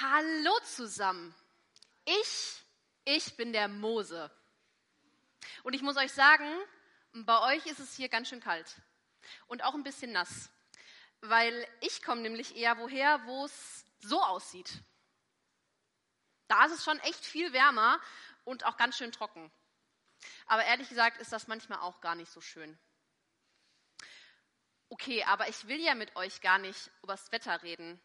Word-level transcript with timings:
Hallo 0.00 0.56
zusammen. 0.60 1.34
Ich, 2.04 2.62
ich 3.04 3.36
bin 3.36 3.52
der 3.52 3.66
Mose. 3.66 4.30
Und 5.64 5.74
ich 5.74 5.82
muss 5.82 5.96
euch 5.96 6.12
sagen, 6.12 6.46
bei 7.12 7.56
euch 7.56 7.66
ist 7.66 7.80
es 7.80 7.96
hier 7.96 8.08
ganz 8.08 8.28
schön 8.28 8.38
kalt 8.38 8.76
und 9.48 9.64
auch 9.64 9.74
ein 9.74 9.82
bisschen 9.82 10.12
nass, 10.12 10.50
weil 11.20 11.66
ich 11.80 12.00
komme 12.04 12.20
nämlich 12.20 12.54
eher 12.54 12.78
woher, 12.78 13.26
wo 13.26 13.44
es 13.44 13.84
so 13.98 14.22
aussieht. 14.22 14.70
Da 16.46 16.66
ist 16.66 16.74
es 16.74 16.84
schon 16.84 17.00
echt 17.00 17.24
viel 17.24 17.52
wärmer 17.52 18.00
und 18.44 18.66
auch 18.66 18.76
ganz 18.76 18.96
schön 18.96 19.10
trocken. 19.10 19.50
Aber 20.46 20.64
ehrlich 20.64 20.90
gesagt 20.90 21.20
ist 21.20 21.32
das 21.32 21.48
manchmal 21.48 21.80
auch 21.80 22.00
gar 22.00 22.14
nicht 22.14 22.30
so 22.30 22.40
schön. 22.40 22.78
Okay, 24.90 25.24
aber 25.24 25.48
ich 25.48 25.66
will 25.66 25.80
ja 25.80 25.96
mit 25.96 26.14
euch 26.14 26.40
gar 26.40 26.58
nicht 26.58 26.88
übers 27.02 27.32
Wetter 27.32 27.64
reden, 27.64 28.00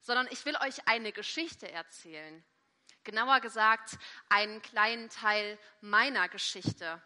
sondern 0.00 0.28
ich 0.30 0.44
will 0.44 0.56
euch 0.56 0.86
eine 0.86 1.12
Geschichte 1.12 1.70
erzählen. 1.70 2.44
Genauer 3.04 3.40
gesagt, 3.40 3.98
einen 4.28 4.60
kleinen 4.62 5.08
Teil 5.08 5.58
meiner 5.80 6.28
Geschichte. 6.28 7.02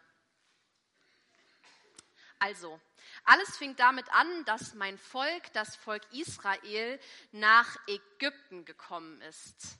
Also, 2.39 2.79
alles 3.23 3.57
fing 3.57 3.75
damit 3.75 4.07
an, 4.13 4.45
dass 4.45 4.73
mein 4.73 4.97
Volk, 4.97 5.51
das 5.53 5.75
Volk 5.75 6.03
Israel, 6.11 6.99
nach 7.31 7.77
Ägypten 7.87 8.65
gekommen 8.65 9.21
ist. 9.21 9.79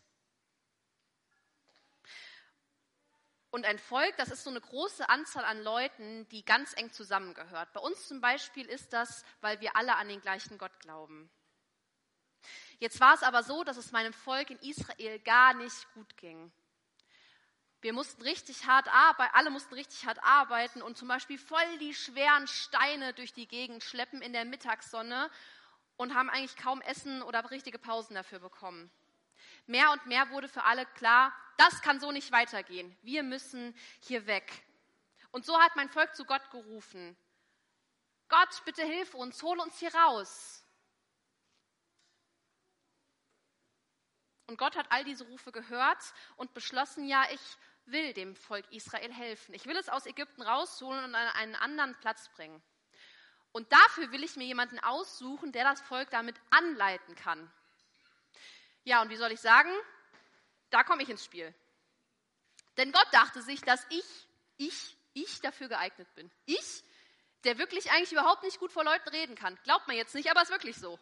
Und 3.51 3.65
ein 3.65 3.79
Volk, 3.79 4.17
das 4.17 4.31
ist 4.31 4.43
so 4.43 4.49
eine 4.49 4.59
große 4.59 5.07
Anzahl 5.07 5.45
an 5.45 5.63
Leuten, 5.63 6.27
die 6.27 6.43
ganz 6.43 6.73
eng 6.75 6.91
zusammengehört. 6.91 7.71
Bei 7.71 7.79
uns 7.79 8.05
zum 8.07 8.19
Beispiel 8.19 8.65
ist 8.65 8.91
das, 8.91 9.23
weil 9.39 9.61
wir 9.61 9.77
alle 9.77 9.95
an 9.95 10.09
den 10.09 10.19
gleichen 10.19 10.57
Gott 10.57 10.77
glauben. 10.79 11.29
Jetzt 12.79 12.99
war 12.99 13.13
es 13.13 13.23
aber 13.23 13.43
so, 13.43 13.63
dass 13.63 13.77
es 13.77 13.91
meinem 13.91 14.13
Volk 14.13 14.49
in 14.49 14.59
Israel 14.59 15.19
gar 15.19 15.53
nicht 15.53 15.93
gut 15.93 16.17
ging. 16.17 16.51
Wir 17.81 17.93
mussten 17.93 18.21
richtig 18.23 18.65
hart 18.65 18.87
arbeiten, 18.87 19.35
alle 19.35 19.49
mussten 19.51 19.75
richtig 19.75 20.05
hart 20.05 20.17
arbeiten 20.23 20.81
und 20.81 20.97
zum 20.97 21.07
Beispiel 21.07 21.37
voll 21.37 21.77
die 21.79 21.93
schweren 21.93 22.47
Steine 22.47 23.13
durch 23.13 23.33
die 23.33 23.47
Gegend 23.47 23.83
schleppen 23.83 24.21
in 24.21 24.33
der 24.33 24.43
Mittagssonne 24.43 25.29
und 25.95 26.15
haben 26.15 26.29
eigentlich 26.29 26.57
kaum 26.57 26.81
Essen 26.81 27.21
oder 27.21 27.49
richtige 27.51 27.77
Pausen 27.77 28.15
dafür 28.15 28.39
bekommen. 28.39 28.91
Mehr 29.67 29.91
und 29.91 30.05
mehr 30.07 30.29
wurde 30.31 30.47
für 30.47 30.63
alle 30.63 30.85
klar, 30.85 31.31
das 31.57 31.81
kann 31.81 31.99
so 31.99 32.11
nicht 32.11 32.31
weitergehen. 32.31 32.97
Wir 33.03 33.23
müssen 33.23 33.75
hier 33.99 34.25
weg. 34.25 34.65
Und 35.31 35.45
so 35.45 35.59
hat 35.61 35.75
mein 35.75 35.89
Volk 35.89 36.15
zu 36.15 36.25
Gott 36.25 36.49
gerufen. 36.49 37.15
Gott, 38.29 38.63
bitte 38.65 38.83
hilf 38.83 39.13
uns, 39.13 39.41
hol 39.43 39.59
uns 39.59 39.77
hier 39.77 39.93
raus. 39.93 40.64
Und 44.47 44.57
Gott 44.57 44.75
hat 44.75 44.85
all 44.91 45.03
diese 45.03 45.25
Rufe 45.25 45.51
gehört 45.51 45.97
und 46.35 46.53
beschlossen, 46.53 47.07
ja, 47.07 47.23
ich 47.31 47.41
will 47.85 48.13
dem 48.13 48.35
Volk 48.35 48.65
Israel 48.71 49.11
helfen. 49.11 49.53
Ich 49.53 49.65
will 49.65 49.75
es 49.77 49.89
aus 49.89 50.05
Ägypten 50.05 50.41
rausholen 50.41 51.03
und 51.03 51.15
an 51.15 51.27
einen 51.35 51.55
anderen 51.55 51.95
Platz 51.99 52.29
bringen. 52.29 52.61
Und 53.51 53.71
dafür 53.71 54.11
will 54.11 54.23
ich 54.23 54.35
mir 54.35 54.45
jemanden 54.45 54.79
aussuchen, 54.79 55.51
der 55.51 55.63
das 55.63 55.81
Volk 55.81 56.09
damit 56.09 56.35
anleiten 56.49 57.15
kann. 57.15 57.51
Ja, 58.83 59.01
und 59.01 59.09
wie 59.09 59.15
soll 59.15 59.31
ich 59.31 59.39
sagen? 59.39 59.71
Da 60.69 60.83
komme 60.83 61.03
ich 61.03 61.09
ins 61.09 61.23
Spiel. 61.23 61.53
Denn 62.77 62.91
Gott 62.91 63.07
dachte 63.11 63.41
sich, 63.41 63.61
dass 63.61 63.85
ich, 63.89 64.05
ich, 64.57 64.97
ich 65.13 65.39
dafür 65.41 65.69
geeignet 65.69 66.13
bin. 66.15 66.29
Ich, 66.45 66.83
der 67.45 67.57
wirklich 67.57 67.89
eigentlich 67.91 68.11
überhaupt 68.11 68.43
nicht 68.43 68.59
gut 68.59 68.71
vor 68.71 68.83
Leuten 68.83 69.09
reden 69.09 69.35
kann. 69.35 69.57
Glaubt 69.63 69.87
man 69.87 69.95
jetzt 69.95 70.15
nicht, 70.15 70.29
aber 70.29 70.41
es 70.41 70.49
ist 70.49 70.55
wirklich 70.55 70.75
so. 70.75 70.99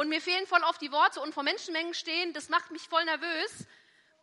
Und 0.00 0.08
mir 0.08 0.22
fehlen 0.22 0.46
voll 0.46 0.62
oft 0.62 0.80
die 0.80 0.92
Worte 0.92 1.20
und 1.20 1.34
vor 1.34 1.42
Menschenmengen 1.42 1.92
stehen, 1.92 2.32
das 2.32 2.48
macht 2.48 2.70
mich 2.70 2.88
voll 2.88 3.04
nervös. 3.04 3.66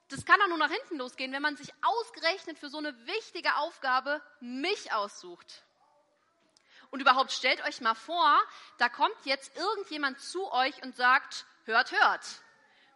Das 0.08 0.26
kann 0.26 0.40
doch 0.40 0.48
nur 0.48 0.58
nach 0.58 0.72
hinten 0.72 0.98
losgehen, 0.98 1.32
wenn 1.34 1.44
man 1.44 1.56
sich 1.56 1.72
ausgerechnet 1.84 2.58
für 2.58 2.70
so 2.70 2.80
eine 2.80 2.98
wichtige 3.06 3.56
Aufgabe 3.58 4.20
mich 4.40 4.92
aussucht. 4.92 5.62
Und 6.90 7.00
überhaupt 7.00 7.32
stellt 7.32 7.64
euch 7.64 7.80
mal 7.80 7.94
vor, 7.94 8.42
da 8.80 8.90
kommt 8.90 9.24
jetzt 9.26 9.56
irgendjemand 9.56 10.20
zu 10.20 10.52
euch 10.52 10.82
und 10.82 10.96
sagt, 10.96 11.46
hört, 11.66 11.92
hört 11.92 12.26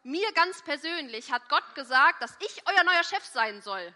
mir 0.02 0.32
ganz 0.34 0.64
persönlich 0.64 1.32
hat 1.32 1.48
Gott 1.50 1.76
gesagt, 1.76 2.24
dass 2.24 2.36
ich 2.40 2.64
euer 2.66 2.84
neuer 2.84 3.04
Chef 3.04 3.24
sein 3.24 3.62
soll. 3.62 3.94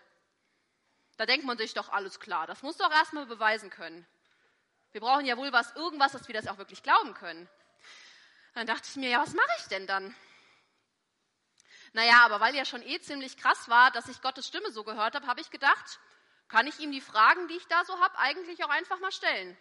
Da 1.18 1.26
denkt 1.26 1.48
man 1.48 1.58
sich 1.58 1.74
doch, 1.74 1.90
alles 1.90 2.20
klar, 2.20 2.46
das 2.46 2.62
muss 2.62 2.78
doch 2.78 2.92
erstmal 2.92 3.26
beweisen 3.26 3.72
können. 3.72 4.06
Wir 4.92 5.02
brauchen 5.02 5.26
ja 5.26 5.38
wohl 5.38 5.52
was, 5.52 5.76
irgendwas, 5.76 6.12
dass 6.12 6.28
wir 6.28 6.36
das 6.36 6.48
auch 6.48 6.60
wirklich 6.60 6.84
glauben 6.84 7.16
können. 7.16 7.50
Dann 8.56 8.66
dachte 8.66 8.88
ich 8.90 8.96
mir, 8.96 9.10
ja, 9.10 9.22
was 9.22 9.34
mache 9.34 9.56
ich 9.60 9.68
denn 9.68 9.86
dann? 9.86 10.16
Naja, 11.92 12.22
aber 12.26 12.40
weil 12.40 12.56
ja 12.56 12.66
schon 12.66 12.82
eh 12.82 13.00
ziemlich 13.00 13.38
krass 13.38 13.70
war, 13.70 13.92
dass 13.92 14.08
ich 14.08 14.22
Gottes 14.22 14.48
Stimme 14.48 14.72
so 14.72 14.84
gehört 14.84 15.14
habe, 15.14 15.28
habe 15.28 15.42
ich 15.42 15.52
gedacht, 15.52 16.00
kann 16.48 16.66
ich 16.66 16.80
ihm 16.80 16.92
die 16.92 17.02
Fragen, 17.02 17.48
die 17.48 17.56
ich 17.56 17.68
da 17.68 17.84
so 17.86 18.00
habe, 18.00 18.18
eigentlich 18.18 18.64
auch 18.64 18.70
einfach 18.70 19.00
mal 19.00 19.12
stellen. 19.12 19.58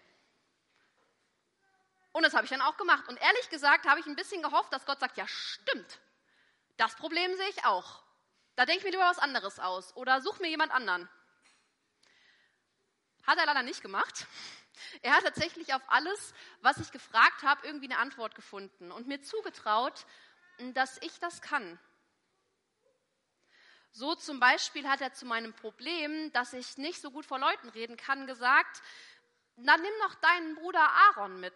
Und 2.12 2.22
das 2.22 2.34
habe 2.34 2.44
ich 2.44 2.50
dann 2.50 2.60
auch 2.60 2.76
gemacht. 2.76 3.08
Und 3.08 3.20
ehrlich 3.20 3.50
gesagt 3.50 3.86
habe 3.86 3.98
ich 3.98 4.06
ein 4.06 4.14
bisschen 4.14 4.42
gehofft, 4.42 4.72
dass 4.72 4.86
Gott 4.86 5.00
sagt, 5.00 5.16
ja 5.16 5.26
stimmt, 5.26 5.98
das 6.76 6.94
Problem 6.94 7.36
sehe 7.36 7.48
ich 7.48 7.64
auch. 7.64 8.02
Da 8.54 8.64
denke 8.64 8.78
ich 8.78 8.84
mir 8.84 8.92
lieber 8.92 9.10
was 9.10 9.18
anderes 9.18 9.58
aus 9.58 9.94
oder 9.96 10.20
such 10.20 10.38
mir 10.38 10.48
jemand 10.48 10.70
anderen. 10.70 11.08
Hat 13.26 13.38
er 13.38 13.46
leider 13.46 13.64
nicht 13.64 13.82
gemacht. 13.82 14.26
Er 15.02 15.12
hat 15.14 15.24
tatsächlich 15.24 15.74
auf 15.74 15.82
alles, 15.88 16.34
was 16.60 16.78
ich 16.78 16.90
gefragt 16.90 17.42
habe, 17.42 17.66
irgendwie 17.66 17.86
eine 17.86 17.98
Antwort 17.98 18.34
gefunden 18.34 18.90
und 18.90 19.06
mir 19.06 19.22
zugetraut, 19.22 20.06
dass 20.74 21.00
ich 21.02 21.18
das 21.20 21.40
kann. 21.42 21.78
So 23.92 24.14
zum 24.14 24.40
Beispiel 24.40 24.88
hat 24.88 25.00
er 25.00 25.12
zu 25.12 25.26
meinem 25.26 25.52
Problem, 25.54 26.32
dass 26.32 26.52
ich 26.52 26.78
nicht 26.78 27.00
so 27.00 27.10
gut 27.10 27.26
vor 27.26 27.38
Leuten 27.38 27.68
reden 27.68 27.96
kann, 27.96 28.26
gesagt, 28.26 28.82
na 29.56 29.76
nimm 29.76 29.98
noch 30.00 30.14
deinen 30.16 30.56
Bruder 30.56 30.82
Aaron 30.82 31.38
mit 31.38 31.54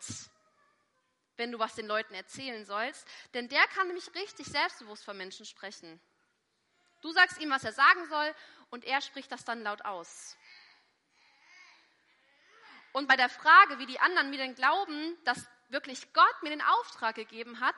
wenn 1.38 1.52
du 1.52 1.58
was 1.58 1.76
den 1.76 1.86
Leuten 1.86 2.14
erzählen 2.14 2.66
sollst, 2.66 3.06
denn 3.32 3.48
der 3.48 3.66
kann 3.68 3.86
nämlich 3.86 4.14
richtig 4.14 4.46
selbstbewusst 4.46 5.04
vor 5.04 5.14
Menschen 5.14 5.46
sprechen. 5.46 6.00
Du 7.00 7.12
sagst 7.12 7.38
ihm, 7.38 7.50
was 7.50 7.64
er 7.64 7.72
sagen 7.72 8.06
soll, 8.08 8.34
und 8.70 8.84
er 8.84 9.00
spricht 9.00 9.32
das 9.32 9.44
dann 9.44 9.62
laut 9.62 9.82
aus. 9.84 10.36
Und 12.92 13.08
bei 13.08 13.16
der 13.16 13.28
Frage, 13.28 13.78
wie 13.78 13.86
die 13.86 14.00
anderen 14.00 14.30
mir 14.30 14.38
denn 14.38 14.54
glauben, 14.54 15.16
dass 15.24 15.48
wirklich 15.68 16.12
Gott 16.12 16.42
mir 16.42 16.50
den 16.50 16.62
Auftrag 16.62 17.14
gegeben 17.14 17.60
hat, 17.60 17.76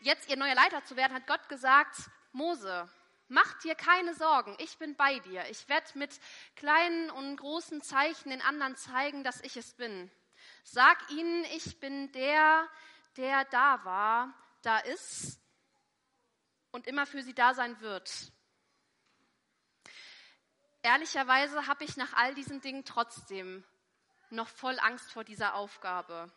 jetzt 0.00 0.28
ihr 0.28 0.36
neuer 0.36 0.54
Leiter 0.54 0.84
zu 0.84 0.96
werden, 0.96 1.14
hat 1.14 1.26
Gott 1.26 1.48
gesagt, 1.48 1.96
Mose, 2.32 2.88
mach 3.28 3.58
dir 3.60 3.74
keine 3.74 4.14
Sorgen, 4.14 4.56
ich 4.58 4.78
bin 4.78 4.96
bei 4.96 5.18
dir. 5.20 5.44
Ich 5.50 5.68
werde 5.68 5.98
mit 5.98 6.18
kleinen 6.54 7.10
und 7.10 7.36
großen 7.36 7.82
Zeichen 7.82 8.30
den 8.30 8.42
anderen 8.42 8.76
zeigen, 8.76 9.24
dass 9.24 9.40
ich 9.42 9.56
es 9.56 9.74
bin. 9.74 10.10
Sag 10.64 11.10
ihnen, 11.10 11.44
ich 11.56 11.78
bin 11.80 12.10
der, 12.12 12.68
der 13.16 13.44
da 13.46 13.84
war, 13.84 14.34
da 14.62 14.78
ist 14.78 15.40
und 16.70 16.86
immer 16.86 17.06
für 17.06 17.22
sie 17.22 17.34
da 17.34 17.54
sein 17.54 17.80
wird. 17.80 18.32
Ehrlicherweise 20.82 21.66
habe 21.66 21.84
ich 21.84 21.96
nach 21.96 22.12
all 22.12 22.34
diesen 22.34 22.60
Dingen 22.60 22.84
trotzdem 22.84 23.64
noch 24.32 24.48
voll 24.48 24.78
Angst 24.80 25.10
vor 25.10 25.24
dieser 25.24 25.54
Aufgabe. 25.54 26.30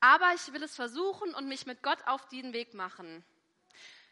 Aber 0.00 0.32
ich 0.34 0.52
will 0.52 0.62
es 0.62 0.74
versuchen 0.74 1.34
und 1.34 1.48
mich 1.48 1.66
mit 1.66 1.82
Gott 1.82 1.98
auf 2.06 2.26
den 2.28 2.52
Weg 2.52 2.74
machen. 2.74 3.24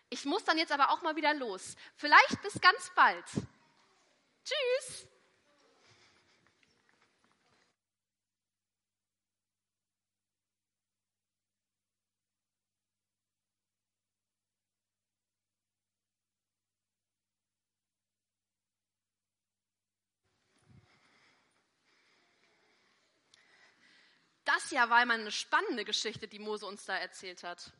Ich 0.09 0.25
muss 0.25 0.45
dann 0.45 0.59
jetzt 0.59 0.73
aber 0.73 0.91
auch 0.91 1.03
mal 1.03 1.17
wieder 1.17 1.35
los. 1.35 1.77
Vielleicht 1.97 2.43
bis 2.43 2.61
ganz 2.61 2.91
bald. 2.95 3.27
Tschüss. 4.45 5.09
Das 24.61 24.71
ja 24.73 24.91
war 24.91 25.03
immer 25.03 25.15
eine 25.15 25.31
spannende 25.31 25.87
Geschichte, 25.87 26.29
die 26.29 26.39
Mose 26.39 26.67
uns 26.67 26.85
da 26.85 26.95
erzählt 26.95 27.45
hat. 27.45 27.73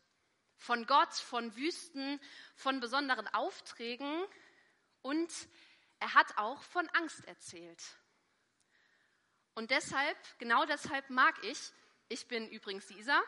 Von 0.57 0.87
Gott, 0.87 1.13
von 1.13 1.55
Wüsten, 1.55 2.19
von 2.55 2.81
besonderen 2.81 3.29
Aufträgen 3.29 4.25
und 5.03 5.31
er 5.99 6.15
hat 6.15 6.39
auch 6.39 6.63
von 6.63 6.89
Angst 6.91 7.27
erzählt. 7.27 7.83
Und 9.55 9.71
deshalb, 9.71 10.17
genau 10.39 10.65
deshalb 10.65 11.11
mag 11.11 11.35
ich, 11.45 11.59
ich 12.09 12.27
bin 12.29 12.49
übrigens 12.49 12.91
Isa, 12.91 13.21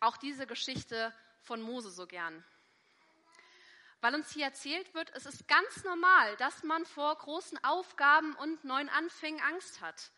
auch 0.00 0.16
diese 0.16 0.46
Geschichte 0.46 1.14
von 1.42 1.62
Mose 1.62 1.90
so 1.90 2.06
gern. 2.06 2.44
Weil 4.00 4.14
uns 4.16 4.32
hier 4.32 4.46
erzählt 4.46 4.92
wird, 4.92 5.10
es 5.14 5.24
ist 5.26 5.46
ganz 5.46 5.84
normal, 5.84 6.36
dass 6.38 6.64
man 6.64 6.84
vor 6.84 7.16
großen 7.16 7.62
Aufgaben 7.62 8.34
und 8.36 8.64
neuen 8.64 8.88
Anfängen 8.88 9.40
Angst 9.40 9.80
hat. 9.80 10.10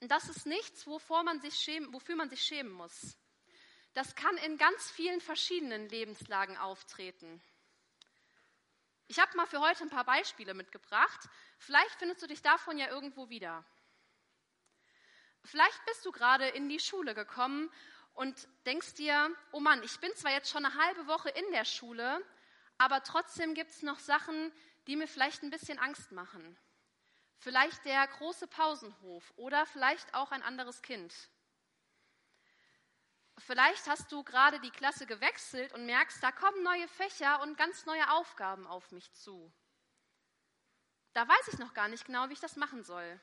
Und 0.00 0.10
das 0.10 0.28
ist 0.28 0.46
nichts, 0.46 0.86
wovor 0.86 1.22
man 1.22 1.40
sich 1.40 1.54
schämen, 1.54 1.92
wofür 1.92 2.16
man 2.16 2.30
sich 2.30 2.42
schämen 2.42 2.72
muss. 2.72 3.16
Das 3.92 4.14
kann 4.14 4.36
in 4.38 4.56
ganz 4.56 4.90
vielen 4.90 5.20
verschiedenen 5.20 5.88
Lebenslagen 5.88 6.56
auftreten. 6.56 7.42
Ich 9.08 9.18
habe 9.18 9.36
mal 9.36 9.46
für 9.46 9.60
heute 9.60 9.82
ein 9.82 9.90
paar 9.90 10.04
Beispiele 10.04 10.54
mitgebracht. 10.54 11.28
Vielleicht 11.58 11.96
findest 11.96 12.22
du 12.22 12.28
dich 12.28 12.42
davon 12.42 12.78
ja 12.78 12.88
irgendwo 12.88 13.28
wieder. 13.28 13.64
Vielleicht 15.44 15.84
bist 15.86 16.06
du 16.06 16.12
gerade 16.12 16.48
in 16.48 16.68
die 16.68 16.78
Schule 16.78 17.14
gekommen 17.14 17.70
und 18.14 18.48
denkst 18.66 18.94
dir, 18.94 19.34
oh 19.52 19.60
Mann, 19.60 19.82
ich 19.82 19.98
bin 19.98 20.14
zwar 20.14 20.32
jetzt 20.32 20.50
schon 20.50 20.64
eine 20.64 20.74
halbe 20.74 21.06
Woche 21.06 21.30
in 21.30 21.50
der 21.50 21.64
Schule, 21.64 22.24
aber 22.78 23.02
trotzdem 23.02 23.54
gibt 23.54 23.70
es 23.70 23.82
noch 23.82 23.98
Sachen, 23.98 24.52
die 24.86 24.96
mir 24.96 25.08
vielleicht 25.08 25.42
ein 25.42 25.50
bisschen 25.50 25.78
Angst 25.78 26.12
machen. 26.12 26.56
Vielleicht 27.40 27.84
der 27.86 28.06
große 28.06 28.46
Pausenhof 28.46 29.32
oder 29.36 29.64
vielleicht 29.64 30.12
auch 30.14 30.30
ein 30.30 30.42
anderes 30.42 30.82
Kind. 30.82 31.14
Vielleicht 33.38 33.88
hast 33.88 34.12
du 34.12 34.22
gerade 34.22 34.60
die 34.60 34.70
Klasse 34.70 35.06
gewechselt 35.06 35.72
und 35.72 35.86
merkst, 35.86 36.22
da 36.22 36.32
kommen 36.32 36.62
neue 36.62 36.86
Fächer 36.86 37.40
und 37.40 37.56
ganz 37.56 37.86
neue 37.86 38.10
Aufgaben 38.10 38.66
auf 38.66 38.92
mich 38.92 39.10
zu. 39.14 39.50
Da 41.14 41.26
weiß 41.26 41.48
ich 41.48 41.58
noch 41.58 41.72
gar 41.72 41.88
nicht 41.88 42.04
genau, 42.04 42.28
wie 42.28 42.34
ich 42.34 42.40
das 42.40 42.56
machen 42.56 42.84
soll. 42.84 43.18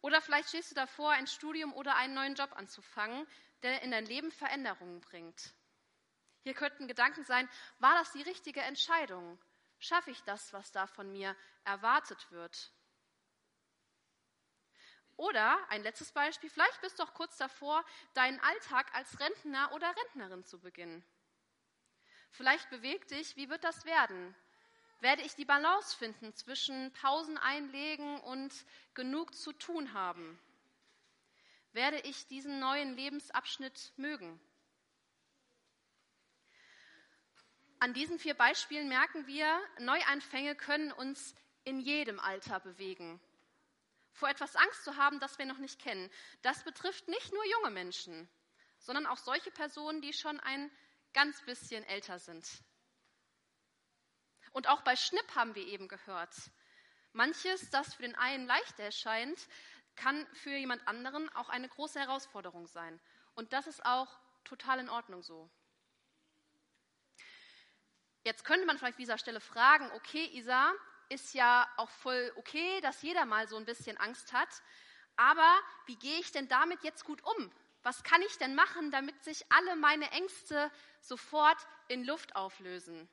Oder 0.00 0.22
vielleicht 0.22 0.48
stehst 0.48 0.70
du 0.70 0.74
davor, 0.74 1.10
ein 1.10 1.26
Studium 1.26 1.74
oder 1.74 1.94
einen 1.96 2.14
neuen 2.14 2.34
Job 2.34 2.52
anzufangen, 2.56 3.26
der 3.62 3.82
in 3.82 3.90
dein 3.90 4.06
Leben 4.06 4.32
Veränderungen 4.32 5.02
bringt. 5.02 5.52
Hier 6.42 6.54
könnten 6.54 6.88
Gedanken 6.88 7.22
sein, 7.24 7.46
war 7.80 7.94
das 7.96 8.12
die 8.12 8.22
richtige 8.22 8.62
Entscheidung? 8.62 9.38
Schaffe 9.80 10.10
ich 10.10 10.22
das, 10.22 10.52
was 10.52 10.70
da 10.72 10.86
von 10.86 11.10
mir 11.10 11.34
erwartet 11.64 12.30
wird? 12.30 12.72
Oder 15.16 15.58
ein 15.70 15.82
letztes 15.82 16.12
Beispiel, 16.12 16.48
vielleicht 16.48 16.80
bist 16.82 16.98
du 16.98 17.02
auch 17.02 17.14
kurz 17.14 17.36
davor, 17.36 17.84
deinen 18.14 18.40
Alltag 18.40 18.94
als 18.94 19.18
Rentner 19.20 19.72
oder 19.72 19.94
Rentnerin 19.96 20.44
zu 20.44 20.60
beginnen. 20.60 21.04
Vielleicht 22.30 22.70
bewegt 22.70 23.10
dich, 23.10 23.36
wie 23.36 23.50
wird 23.50 23.64
das 23.64 23.84
werden? 23.84 24.34
Werde 25.00 25.22
ich 25.22 25.34
die 25.34 25.44
Balance 25.46 25.96
finden 25.96 26.34
zwischen 26.34 26.92
Pausen 26.92 27.38
einlegen 27.38 28.20
und 28.20 28.52
genug 28.94 29.34
zu 29.34 29.52
tun 29.52 29.94
haben? 29.94 30.38
Werde 31.72 32.00
ich 32.00 32.26
diesen 32.26 32.58
neuen 32.58 32.94
Lebensabschnitt 32.96 33.92
mögen? 33.96 34.40
An 37.80 37.94
diesen 37.94 38.18
vier 38.18 38.34
Beispielen 38.34 38.88
merken 38.88 39.26
wir, 39.26 39.60
Neuanfänge 39.78 40.54
können 40.54 40.92
uns 40.92 41.34
in 41.64 41.80
jedem 41.80 42.20
Alter 42.20 42.60
bewegen 42.60 43.20
vor 44.12 44.28
etwas 44.28 44.54
Angst 44.54 44.84
zu 44.84 44.96
haben, 44.96 45.18
das 45.18 45.38
wir 45.38 45.46
noch 45.46 45.58
nicht 45.58 45.80
kennen. 45.80 46.10
Das 46.42 46.62
betrifft 46.62 47.08
nicht 47.08 47.32
nur 47.32 47.44
junge 47.46 47.70
Menschen, 47.70 48.28
sondern 48.78 49.06
auch 49.06 49.16
solche 49.16 49.50
Personen, 49.50 50.02
die 50.02 50.12
schon 50.12 50.38
ein 50.40 50.70
ganz 51.12 51.42
bisschen 51.42 51.82
älter 51.84 52.18
sind. 52.18 52.46
Und 54.52 54.68
auch 54.68 54.82
bei 54.82 54.96
Schnipp 54.96 55.34
haben 55.34 55.54
wir 55.54 55.66
eben 55.66 55.88
gehört. 55.88 56.34
Manches, 57.12 57.70
das 57.70 57.94
für 57.94 58.02
den 58.02 58.14
einen 58.14 58.46
leicht 58.46 58.78
erscheint, 58.78 59.48
kann 59.96 60.26
für 60.34 60.50
jemand 60.50 60.86
anderen 60.86 61.28
auch 61.30 61.48
eine 61.48 61.68
große 61.68 61.98
Herausforderung 61.98 62.66
sein. 62.66 63.00
Und 63.34 63.52
das 63.52 63.66
ist 63.66 63.84
auch 63.84 64.18
total 64.44 64.80
in 64.80 64.88
Ordnung 64.88 65.22
so. 65.22 65.50
Jetzt 68.24 68.44
könnte 68.44 68.66
man 68.66 68.78
vielleicht 68.78 68.96
an 68.96 69.02
dieser 69.02 69.18
Stelle 69.18 69.40
fragen, 69.40 69.90
okay, 69.92 70.26
Isa, 70.32 70.72
ist 71.08 71.34
ja 71.34 71.68
auch 71.76 71.90
voll 71.90 72.32
okay, 72.36 72.80
dass 72.82 73.02
jeder 73.02 73.24
mal 73.24 73.48
so 73.48 73.56
ein 73.56 73.64
bisschen 73.64 73.96
Angst 73.96 74.32
hat. 74.32 74.48
Aber 75.16 75.58
wie 75.86 75.96
gehe 75.96 76.18
ich 76.18 76.32
denn 76.32 76.48
damit 76.48 76.82
jetzt 76.82 77.04
gut 77.04 77.22
um? 77.24 77.52
Was 77.82 78.02
kann 78.02 78.22
ich 78.22 78.36
denn 78.38 78.54
machen, 78.54 78.90
damit 78.90 79.22
sich 79.24 79.44
alle 79.50 79.74
meine 79.76 80.10
Ängste 80.12 80.70
sofort 81.00 81.58
in 81.88 82.04
Luft 82.04 82.36
auflösen? 82.36 83.08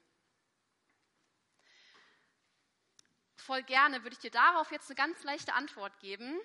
Voll 3.37 3.63
gerne 3.63 4.03
würde 4.03 4.13
ich 4.13 4.19
dir 4.19 4.31
darauf 4.31 4.71
jetzt 4.71 4.89
eine 4.89 4.95
ganz 4.95 5.23
leichte 5.23 5.53
Antwort 5.53 5.97
geben. 5.99 6.37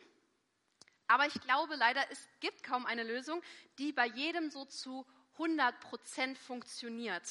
Aber 1.08 1.26
ich 1.26 1.34
glaube 1.40 1.74
leider, 1.74 2.02
es 2.10 2.28
gibt 2.40 2.62
kaum 2.62 2.86
eine 2.86 3.02
Lösung, 3.02 3.42
die 3.78 3.92
bei 3.92 4.06
jedem 4.06 4.50
so 4.50 4.64
zu 4.64 5.04
100 5.32 5.80
Prozent 5.80 6.38
funktioniert. 6.38 7.26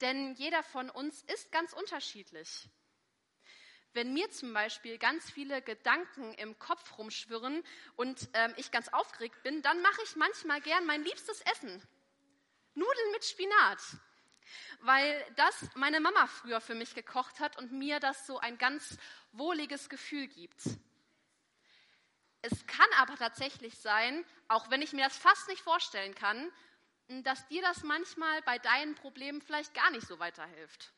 Denn 0.00 0.34
jeder 0.34 0.62
von 0.62 0.90
uns 0.90 1.22
ist 1.24 1.50
ganz 1.50 1.72
unterschiedlich. 1.72 2.68
Wenn 3.94 4.12
mir 4.12 4.30
zum 4.30 4.52
Beispiel 4.52 4.98
ganz 4.98 5.30
viele 5.30 5.62
Gedanken 5.62 6.34
im 6.34 6.58
Kopf 6.58 6.98
rumschwirren 6.98 7.64
und 7.96 8.28
ähm, 8.34 8.54
ich 8.56 8.70
ganz 8.70 8.88
aufgeregt 8.88 9.42
bin, 9.42 9.62
dann 9.62 9.80
mache 9.82 10.00
ich 10.04 10.14
manchmal 10.14 10.60
gern 10.60 10.86
mein 10.86 11.02
liebstes 11.02 11.40
Essen. 11.40 11.82
Nudeln 12.74 13.12
mit 13.12 13.24
Spinat. 13.24 13.78
Weil 14.80 15.24
das 15.36 15.68
meine 15.74 16.00
Mama 16.00 16.26
früher 16.26 16.60
für 16.60 16.74
mich 16.74 16.94
gekocht 16.94 17.40
hat 17.40 17.58
und 17.58 17.72
mir 17.72 17.98
das 17.98 18.26
so 18.26 18.38
ein 18.38 18.56
ganz 18.56 18.98
wohliges 19.32 19.88
Gefühl 19.88 20.28
gibt. 20.28 20.62
Es 22.40 22.66
kann 22.66 22.88
aber 22.98 23.16
tatsächlich 23.16 23.76
sein, 23.78 24.24
auch 24.46 24.70
wenn 24.70 24.80
ich 24.80 24.92
mir 24.92 25.04
das 25.04 25.18
fast 25.18 25.48
nicht 25.48 25.62
vorstellen 25.62 26.14
kann, 26.14 26.52
dass 27.08 27.46
dir 27.48 27.62
das 27.62 27.82
manchmal 27.82 28.42
bei 28.42 28.58
deinen 28.58 28.94
Problemen 28.94 29.40
vielleicht 29.40 29.72
gar 29.74 29.90
nicht 29.90 30.06
so 30.06 30.18
weiterhilft. 30.18 30.92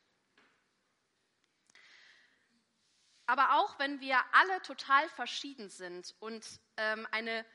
Aber 3.27 3.59
auch 3.59 3.79
wenn 3.79 4.01
wir 4.01 4.19
alle 4.33 4.61
total 4.63 5.09
verschieden 5.11 5.69
sind 5.69 6.17
und 6.19 6.45
ähm, 6.77 7.07
eine 7.13 7.47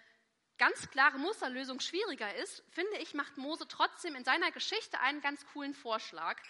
ganz 0.57 0.89
klare 0.89 1.19
Musterlösung 1.19 1.81
schwieriger 1.81 2.33
ist, 2.35 2.63
finde 2.69 2.97
ich, 2.99 3.13
macht 3.13 3.35
Mose 3.35 3.67
trotzdem 3.67 4.15
in 4.15 4.23
seiner 4.23 4.51
Geschichte 4.51 5.01
einen 5.01 5.19
ganz 5.19 5.45
coolen 5.47 5.73
Vorschlag, 5.73 6.41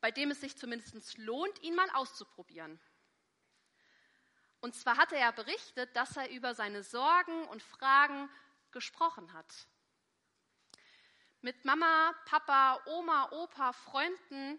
bei 0.00 0.10
dem 0.10 0.32
es 0.32 0.40
sich 0.40 0.56
zumindest 0.56 1.16
lohnt, 1.18 1.62
ihn 1.62 1.76
mal 1.76 1.88
auszuprobieren. 1.90 2.80
Und 4.60 4.74
zwar 4.74 4.96
hatte 4.96 5.16
er 5.16 5.30
berichtet, 5.30 5.94
dass 5.94 6.16
er 6.16 6.30
über 6.30 6.52
seine 6.54 6.82
Sorgen 6.82 7.46
und 7.48 7.62
Fragen 7.62 8.28
gesprochen 8.72 9.32
hat 9.34 9.68
mit 11.44 11.62
Mama, 11.66 12.14
Papa, 12.24 12.80
Oma, 12.86 13.30
Opa, 13.30 13.74
Freunden 13.74 14.58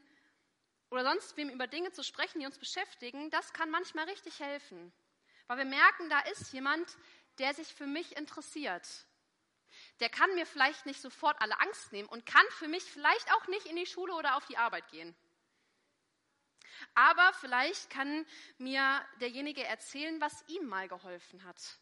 oder 0.91 1.03
sonst 1.03 1.35
wem 1.35 1.49
über 1.49 1.65
Dinge 1.65 1.91
zu 1.91 2.03
sprechen, 2.03 2.39
die 2.39 2.45
uns 2.45 2.59
beschäftigen, 2.59 3.31
das 3.31 3.53
kann 3.53 3.71
manchmal 3.71 4.05
richtig 4.05 4.39
helfen. 4.39 4.93
Weil 5.47 5.57
wir 5.57 5.65
merken, 5.65 6.09
da 6.09 6.19
ist 6.19 6.53
jemand, 6.53 6.95
der 7.39 7.55
sich 7.55 7.73
für 7.73 7.87
mich 7.87 8.15
interessiert. 8.15 8.87
Der 9.99 10.09
kann 10.09 10.33
mir 10.35 10.45
vielleicht 10.45 10.85
nicht 10.85 11.01
sofort 11.01 11.41
alle 11.41 11.59
Angst 11.59 11.91
nehmen 11.91 12.07
und 12.07 12.27
kann 12.27 12.45
für 12.51 12.67
mich 12.67 12.83
vielleicht 12.83 13.33
auch 13.33 13.47
nicht 13.47 13.65
in 13.65 13.75
die 13.75 13.87
Schule 13.87 14.13
oder 14.13 14.37
auf 14.37 14.45
die 14.45 14.57
Arbeit 14.57 14.87
gehen. 14.89 15.15
Aber 16.93 17.33
vielleicht 17.33 17.89
kann 17.89 18.27
mir 18.59 19.03
derjenige 19.21 19.63
erzählen, 19.63 20.21
was 20.21 20.47
ihm 20.49 20.67
mal 20.67 20.87
geholfen 20.87 21.43
hat. 21.45 21.79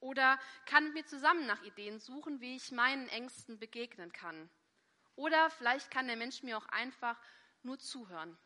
Oder 0.00 0.38
kann 0.66 0.84
mit 0.84 0.94
mir 0.94 1.06
zusammen 1.06 1.46
nach 1.46 1.62
Ideen 1.62 1.98
suchen, 1.98 2.40
wie 2.40 2.56
ich 2.56 2.70
meinen 2.70 3.08
Ängsten 3.08 3.58
begegnen 3.58 4.12
kann. 4.12 4.48
Oder 5.16 5.50
vielleicht 5.50 5.90
kann 5.90 6.06
der 6.06 6.16
Mensch 6.16 6.42
mir 6.42 6.56
auch 6.56 6.66
einfach 6.66 7.18
nur 7.62 7.78
zuhören. 7.78 8.38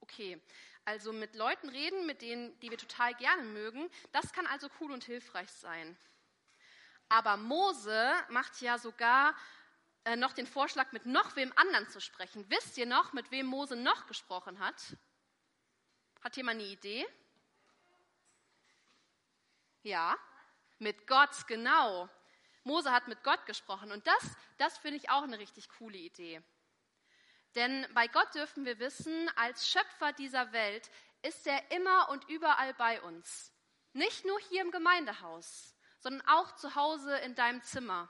Okay, 0.00 0.40
also 0.84 1.14
mit 1.14 1.34
Leuten 1.34 1.70
reden, 1.70 2.04
mit 2.04 2.20
denen, 2.20 2.58
die 2.60 2.70
wir 2.70 2.76
total 2.76 3.14
gerne 3.14 3.42
mögen, 3.42 3.90
das 4.12 4.32
kann 4.32 4.46
also 4.46 4.68
cool 4.80 4.92
und 4.92 5.04
hilfreich 5.04 5.50
sein. 5.50 5.96
Aber 7.08 7.38
Mose 7.38 8.12
macht 8.28 8.60
ja 8.60 8.76
sogar 8.76 9.34
äh, 10.04 10.16
noch 10.16 10.34
den 10.34 10.46
Vorschlag, 10.46 10.92
mit 10.92 11.06
noch 11.06 11.36
wem 11.36 11.52
anderen 11.56 11.88
zu 11.88 12.00
sprechen. 12.00 12.44
Wisst 12.50 12.76
ihr 12.76 12.86
noch, 12.86 13.14
mit 13.14 13.30
wem 13.30 13.46
Mose 13.46 13.76
noch 13.76 14.06
gesprochen 14.06 14.58
hat? 14.58 14.96
Hat 16.20 16.36
jemand 16.36 16.60
eine 16.60 16.68
Idee? 16.68 17.06
Ja, 19.84 20.16
mit 20.78 21.06
Gott, 21.06 21.46
genau. 21.46 22.08
Mose 22.64 22.90
hat 22.90 23.06
mit 23.06 23.22
Gott 23.22 23.44
gesprochen 23.44 23.92
und 23.92 24.06
das, 24.06 24.36
das 24.56 24.78
finde 24.78 24.96
ich 24.96 25.10
auch 25.10 25.22
eine 25.22 25.38
richtig 25.38 25.68
coole 25.68 25.98
Idee. 25.98 26.42
Denn 27.54 27.86
bei 27.92 28.08
Gott 28.08 28.34
dürfen 28.34 28.64
wir 28.64 28.78
wissen, 28.78 29.30
als 29.36 29.68
Schöpfer 29.68 30.14
dieser 30.14 30.52
Welt 30.52 30.90
ist 31.20 31.46
er 31.46 31.70
immer 31.70 32.08
und 32.08 32.26
überall 32.30 32.72
bei 32.74 33.02
uns. 33.02 33.52
Nicht 33.92 34.24
nur 34.24 34.40
hier 34.48 34.62
im 34.62 34.70
Gemeindehaus, 34.70 35.76
sondern 35.98 36.26
auch 36.28 36.56
zu 36.56 36.74
Hause 36.74 37.18
in 37.18 37.34
deinem 37.34 37.62
Zimmer 37.62 38.08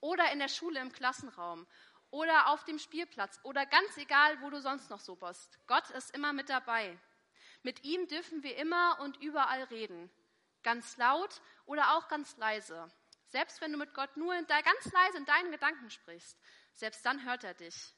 oder 0.00 0.32
in 0.32 0.38
der 0.38 0.48
Schule 0.48 0.80
im 0.80 0.92
Klassenraum 0.92 1.66
oder 2.10 2.48
auf 2.48 2.64
dem 2.64 2.78
Spielplatz 2.78 3.38
oder 3.42 3.66
ganz 3.66 3.98
egal, 3.98 4.40
wo 4.40 4.48
du 4.48 4.62
sonst 4.62 4.88
noch 4.88 5.00
so 5.00 5.14
bist. 5.14 5.58
Gott 5.66 5.90
ist 5.90 6.14
immer 6.14 6.32
mit 6.32 6.48
dabei. 6.48 6.98
Mit 7.62 7.84
ihm 7.84 8.08
dürfen 8.08 8.42
wir 8.42 8.56
immer 8.56 8.98
und 9.00 9.18
überall 9.18 9.64
reden. 9.64 10.10
Ganz 10.62 10.96
laut 10.96 11.40
oder 11.64 11.96
auch 11.96 12.08
ganz 12.08 12.36
leise. 12.36 12.90
Selbst 13.28 13.60
wenn 13.60 13.72
du 13.72 13.78
mit 13.78 13.94
Gott 13.94 14.16
nur 14.16 14.34
ganz 14.42 14.92
leise 14.92 15.18
in 15.18 15.24
deinen 15.24 15.52
Gedanken 15.52 15.90
sprichst, 15.90 16.38
selbst 16.74 17.04
dann 17.06 17.24
hört 17.24 17.44
er 17.44 17.54
dich. 17.54 17.94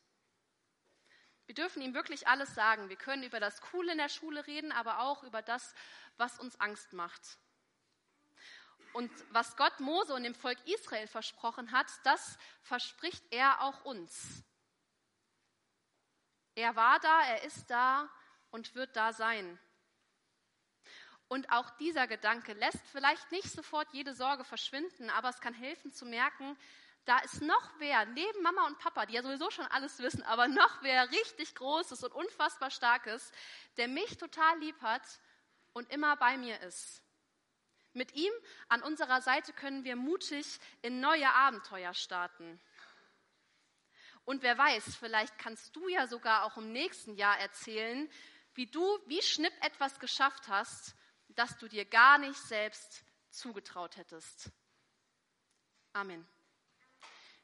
Wir 1.47 1.55
dürfen 1.55 1.83
ihm 1.83 1.95
wirklich 1.95 2.29
alles 2.29 2.55
sagen. 2.55 2.89
Wir 2.89 2.97
können 2.97 3.25
über 3.25 3.41
das 3.41 3.61
Coole 3.61 3.93
in 3.93 3.99
der 3.99 4.09
Schule 4.09 4.47
reden, 4.47 4.73
aber 4.73 5.01
auch 5.01 5.23
über 5.23 5.43
das, 5.43 5.75
was 6.17 6.39
uns 6.39 6.59
Angst 6.61 6.93
macht. 6.93 7.39
Und 8.93 9.11
was 9.31 9.57
Gott 9.57 9.81
Mose 9.81 10.15
und 10.15 10.23
dem 10.23 10.35
Volk 10.35 10.59
Israel 10.67 11.07
versprochen 11.07 11.73
hat, 11.73 11.87
das 12.05 12.39
verspricht 12.63 13.25
er 13.31 13.63
auch 13.63 13.85
uns. 13.85 14.45
Er 16.55 16.77
war 16.77 17.01
da, 17.01 17.23
er 17.23 17.43
ist 17.45 17.71
da 17.71 18.11
und 18.51 18.75
wird 18.75 18.95
da 18.95 19.13
sein. 19.13 19.59
Und 21.33 21.51
auch 21.51 21.71
dieser 21.79 22.07
Gedanke 22.07 22.53
lässt 22.53 22.87
vielleicht 22.89 23.33
nicht 23.33 23.51
sofort 23.51 23.89
jede 23.93 24.13
Sorge 24.13 24.45
verschwinden, 24.45 25.09
aber 25.09 25.31
es 25.31 25.41
kann 25.41 25.55
helfen 25.55 25.91
zu 25.91 26.05
merken, 26.05 26.59
da 27.07 27.21
ist 27.21 27.41
noch 27.41 27.71
wer, 27.79 28.05
neben 28.05 28.43
Mama 28.43 28.67
und 28.67 28.79
Papa, 28.79 29.07
die 29.07 29.15
ja 29.15 29.23
sowieso 29.23 29.51
schon 29.51 29.65
alles 29.69 29.99
wissen, 30.01 30.23
aber 30.25 30.47
noch 30.49 30.83
wer 30.83 31.11
richtig 31.11 31.55
Großes 31.55 32.05
und 32.05 32.13
unfassbar 32.13 32.71
Starkes, 32.71 33.33
der 33.79 33.89
mich 33.89 34.19
total 34.19 34.59
lieb 34.59 34.79
hat 34.83 35.01
und 35.73 35.89
immer 35.91 36.19
bei 36.19 36.37
mir 36.37 36.61
ist. 36.61 37.03
Mit 37.95 38.13
ihm 38.13 38.33
an 38.69 38.83
unserer 38.83 39.23
Seite 39.23 39.55
können 39.55 39.85
wir 39.85 39.97
mutig 39.97 40.61
in 40.83 41.01
neue 41.01 41.33
Abenteuer 41.33 41.95
starten. 41.95 42.61
Und 44.27 44.43
wer 44.43 44.59
weiß, 44.59 44.97
vielleicht 44.97 45.39
kannst 45.39 45.75
du 45.77 45.89
ja 45.89 46.07
sogar 46.09 46.45
auch 46.45 46.59
im 46.59 46.73
nächsten 46.73 47.15
Jahr 47.15 47.39
erzählen, 47.39 48.11
wie 48.53 48.67
du 48.67 48.83
wie 49.07 49.23
Schnipp 49.23 49.55
etwas 49.63 49.99
geschafft 49.99 50.49
hast, 50.49 50.95
das 51.35 51.57
du 51.59 51.69
dir 51.69 51.85
gar 51.85 52.19
nicht 52.19 52.39
selbst 52.39 53.05
zugetraut 53.31 53.97
hättest. 53.97 54.51
Amen. 55.93 56.27